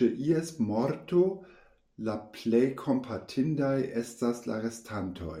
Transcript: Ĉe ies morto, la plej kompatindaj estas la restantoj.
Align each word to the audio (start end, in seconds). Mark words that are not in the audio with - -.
Ĉe 0.00 0.06
ies 0.26 0.52
morto, 0.66 1.22
la 2.10 2.14
plej 2.38 2.62
kompatindaj 2.84 3.74
estas 4.04 4.46
la 4.52 4.62
restantoj. 4.68 5.38